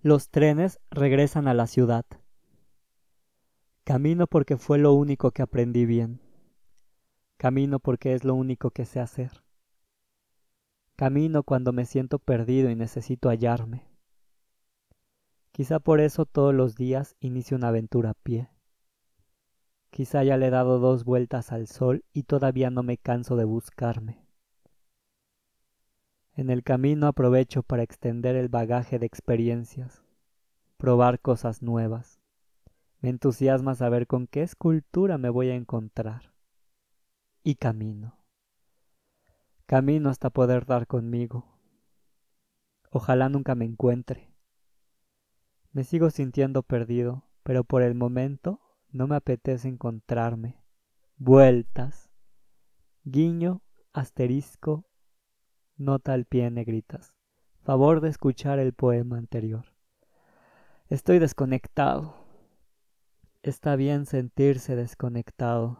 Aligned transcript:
los 0.00 0.30
trenes 0.30 0.78
regresan 0.90 1.48
a 1.48 1.54
la 1.54 1.66
ciudad. 1.66 2.06
Camino 3.82 4.28
porque 4.28 4.56
fue 4.56 4.78
lo 4.78 4.92
único 4.92 5.32
que 5.32 5.42
aprendí 5.42 5.86
bien. 5.86 6.20
Camino 7.36 7.80
porque 7.80 8.14
es 8.14 8.22
lo 8.22 8.34
único 8.34 8.70
que 8.70 8.84
sé 8.84 9.00
hacer. 9.00 9.42
Camino 10.94 11.42
cuando 11.42 11.72
me 11.72 11.84
siento 11.84 12.20
perdido 12.20 12.70
y 12.70 12.76
necesito 12.76 13.28
hallarme. 13.28 13.88
Quizá 15.50 15.80
por 15.80 16.00
eso 16.00 16.26
todos 16.26 16.54
los 16.54 16.76
días 16.76 17.16
inicio 17.18 17.56
una 17.56 17.68
aventura 17.68 18.10
a 18.10 18.14
pie. 18.14 18.50
Quizá 19.90 20.22
ya 20.22 20.36
le 20.36 20.46
he 20.46 20.50
dado 20.50 20.78
dos 20.78 21.04
vueltas 21.04 21.50
al 21.50 21.66
sol 21.66 22.04
y 22.12 22.22
todavía 22.22 22.70
no 22.70 22.84
me 22.84 22.98
canso 22.98 23.34
de 23.34 23.44
buscarme. 23.44 24.27
En 26.38 26.50
el 26.50 26.62
camino 26.62 27.08
aprovecho 27.08 27.64
para 27.64 27.82
extender 27.82 28.36
el 28.36 28.48
bagaje 28.48 29.00
de 29.00 29.06
experiencias, 29.06 30.04
probar 30.76 31.18
cosas 31.18 31.62
nuevas. 31.62 32.20
Me 33.00 33.08
entusiasma 33.08 33.74
saber 33.74 34.06
con 34.06 34.28
qué 34.28 34.42
escultura 34.42 35.18
me 35.18 35.30
voy 35.30 35.48
a 35.48 35.56
encontrar. 35.56 36.32
Y 37.42 37.56
camino. 37.56 38.20
Camino 39.66 40.10
hasta 40.10 40.30
poder 40.30 40.64
dar 40.64 40.86
conmigo. 40.86 41.44
Ojalá 42.92 43.28
nunca 43.28 43.56
me 43.56 43.64
encuentre. 43.64 44.32
Me 45.72 45.82
sigo 45.82 46.08
sintiendo 46.08 46.62
perdido, 46.62 47.24
pero 47.42 47.64
por 47.64 47.82
el 47.82 47.96
momento 47.96 48.60
no 48.92 49.08
me 49.08 49.16
apetece 49.16 49.66
encontrarme. 49.66 50.62
Vueltas. 51.16 52.12
Guiño, 53.02 53.60
asterisco, 53.92 54.87
Nota 55.78 56.12
al 56.12 56.24
pie 56.24 56.50
negritas. 56.50 57.16
Favor 57.62 58.00
de 58.00 58.08
escuchar 58.08 58.58
el 58.58 58.72
poema 58.72 59.16
anterior. 59.16 59.64
Estoy 60.88 61.20
desconectado. 61.20 62.16
Está 63.44 63.76
bien 63.76 64.04
sentirse 64.04 64.74
desconectado. 64.74 65.78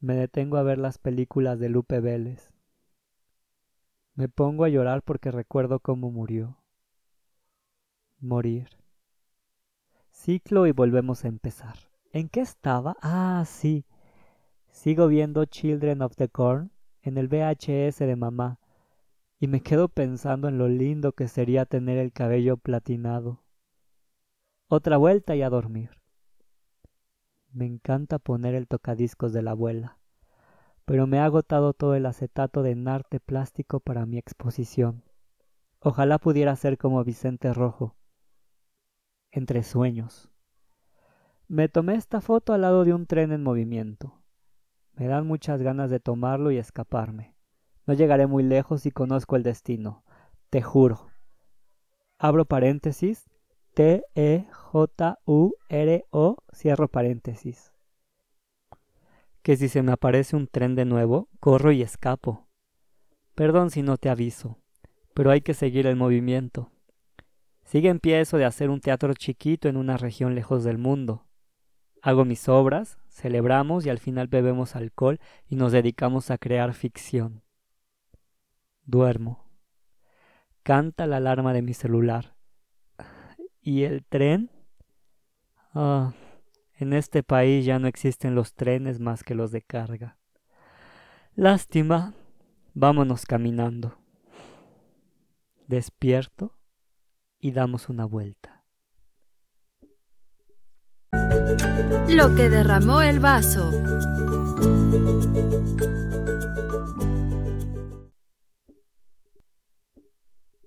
Me 0.00 0.14
detengo 0.14 0.58
a 0.58 0.62
ver 0.62 0.78
las 0.78 0.98
películas 0.98 1.58
de 1.58 1.68
Lupe 1.68 1.98
Vélez. 1.98 2.52
Me 4.14 4.28
pongo 4.28 4.62
a 4.62 4.68
llorar 4.68 5.02
porque 5.02 5.32
recuerdo 5.32 5.80
cómo 5.80 6.12
murió. 6.12 6.62
Morir. 8.20 8.68
Ciclo 10.12 10.68
y 10.68 10.70
volvemos 10.70 11.24
a 11.24 11.28
empezar. 11.28 11.74
¿En 12.12 12.28
qué 12.28 12.42
estaba? 12.42 12.96
Ah, 13.02 13.42
sí. 13.44 13.84
Sigo 14.70 15.08
viendo 15.08 15.44
Children 15.46 16.02
of 16.02 16.14
the 16.14 16.28
Corn 16.28 16.70
en 17.08 17.18
el 17.18 17.28
VHS 17.28 17.98
de 17.98 18.16
mamá 18.16 18.58
y 19.38 19.48
me 19.48 19.60
quedo 19.60 19.88
pensando 19.88 20.48
en 20.48 20.58
lo 20.58 20.68
lindo 20.68 21.12
que 21.12 21.28
sería 21.28 21.66
tener 21.66 21.98
el 21.98 22.12
cabello 22.12 22.56
platinado. 22.56 23.42
Otra 24.68 24.96
vuelta 24.96 25.36
y 25.36 25.42
a 25.42 25.50
dormir. 25.50 25.90
Me 27.52 27.66
encanta 27.66 28.18
poner 28.18 28.54
el 28.54 28.66
tocadiscos 28.66 29.32
de 29.32 29.42
la 29.42 29.52
abuela, 29.52 29.98
pero 30.84 31.06
me 31.06 31.18
ha 31.18 31.24
agotado 31.24 31.72
todo 31.72 31.94
el 31.94 32.06
acetato 32.06 32.62
de 32.62 32.74
narte 32.74 33.20
plástico 33.20 33.80
para 33.80 34.06
mi 34.06 34.18
exposición. 34.18 35.04
Ojalá 35.80 36.18
pudiera 36.18 36.56
ser 36.56 36.78
como 36.78 37.04
Vicente 37.04 37.52
Rojo. 37.52 37.94
Entre 39.30 39.62
sueños. 39.62 40.30
Me 41.48 41.68
tomé 41.68 41.94
esta 41.94 42.20
foto 42.20 42.52
al 42.52 42.62
lado 42.62 42.84
de 42.84 42.92
un 42.92 43.06
tren 43.06 43.30
en 43.30 43.42
movimiento. 43.42 44.20
Me 44.96 45.06
dan 45.06 45.26
muchas 45.26 45.62
ganas 45.62 45.90
de 45.90 46.00
tomarlo 46.00 46.50
y 46.50 46.56
escaparme. 46.56 47.34
No 47.86 47.92
llegaré 47.92 48.26
muy 48.26 48.42
lejos 48.42 48.86
y 48.86 48.90
conozco 48.90 49.36
el 49.36 49.42
destino, 49.42 50.02
te 50.50 50.62
juro. 50.62 51.08
Abro 52.18 52.46
paréntesis, 52.46 53.28
T-E-J-U-R-O, 53.74 54.46
cierro 56.54 56.88
paréntesis. 56.88 57.72
Que 59.42 59.58
si 59.58 59.68
se 59.68 59.82
me 59.82 59.92
aparece 59.92 60.34
un 60.34 60.48
tren 60.48 60.74
de 60.74 60.86
nuevo, 60.86 61.28
corro 61.40 61.72
y 61.72 61.82
escapo. 61.82 62.48
Perdón 63.34 63.70
si 63.70 63.82
no 63.82 63.98
te 63.98 64.08
aviso, 64.08 64.58
pero 65.12 65.30
hay 65.30 65.42
que 65.42 65.52
seguir 65.52 65.86
el 65.86 65.96
movimiento. 65.96 66.70
Sigue 67.64 67.90
en 67.90 68.00
pie 68.00 68.20
eso 68.20 68.38
de 68.38 68.46
hacer 68.46 68.70
un 68.70 68.80
teatro 68.80 69.12
chiquito 69.12 69.68
en 69.68 69.76
una 69.76 69.98
región 69.98 70.34
lejos 70.34 70.64
del 70.64 70.78
mundo. 70.78 71.26
Hago 72.00 72.24
mis 72.24 72.48
obras, 72.48 72.96
celebramos 73.16 73.86
y 73.86 73.90
al 73.90 73.98
final 73.98 74.28
bebemos 74.28 74.76
alcohol 74.76 75.18
y 75.48 75.56
nos 75.56 75.72
dedicamos 75.72 76.30
a 76.30 76.36
crear 76.36 76.74
ficción. 76.74 77.42
Duermo. 78.84 79.50
Canta 80.62 81.06
la 81.06 81.16
alarma 81.16 81.54
de 81.54 81.62
mi 81.62 81.72
celular. 81.72 82.36
¿Y 83.62 83.84
el 83.84 84.04
tren? 84.04 84.50
Ah, 85.72 86.12
en 86.74 86.92
este 86.92 87.22
país 87.22 87.64
ya 87.64 87.78
no 87.78 87.88
existen 87.88 88.34
los 88.34 88.54
trenes 88.54 89.00
más 89.00 89.24
que 89.24 89.34
los 89.34 89.50
de 89.50 89.62
carga. 89.62 90.18
Lástima. 91.34 92.14
Vámonos 92.74 93.24
caminando. 93.24 93.98
Despierto 95.66 96.52
y 97.40 97.52
damos 97.52 97.88
una 97.88 98.04
vuelta. 98.04 98.55
Lo 102.08 102.34
que 102.34 102.48
derramó 102.48 103.02
el 103.02 103.20
vaso. 103.20 103.70